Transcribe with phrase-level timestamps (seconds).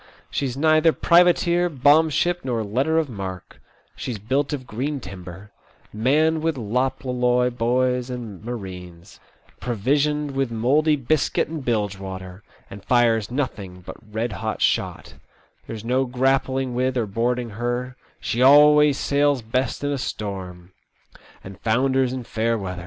[0.31, 3.61] She's neither privateer, bombship, nor letter of marque;
[3.95, 5.51] she's built of green timber,
[5.93, 9.19] manned with loploUoy boys and marines;
[9.59, 15.13] provisioned with mouldy biscuit and bilge water, and fires nothing but red hot shot;
[15.67, 20.71] there's no grappling with or boarding her; she always sails best in a storm, lU
[20.71, 21.21] TEE OLD SEA DOO.
[21.43, 22.79] and founders in fair weather.